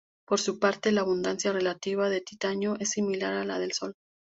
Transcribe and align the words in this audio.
Por 0.25 0.39
su 0.39 0.57
parte, 0.57 0.91
la 0.91 1.01
abundancia 1.01 1.53
relativa 1.53 2.09
de 2.09 2.21
titanio 2.21 2.75
es 2.79 2.89
similar 2.89 3.33
a 3.35 3.45
la 3.45 3.59
del 3.59 3.73
Sol. 3.73 3.93